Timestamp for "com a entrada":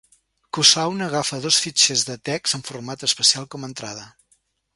3.55-4.09